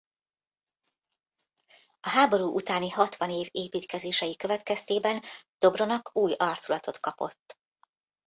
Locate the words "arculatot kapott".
6.37-7.59